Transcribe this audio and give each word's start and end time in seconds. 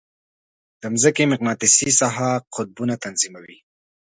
د 0.81 0.83
مځکې 0.93 1.23
مقناطیسي 1.31 1.89
ساحه 1.99 2.29
قطبونه 2.55 2.95
تنظیموي. 3.03 3.57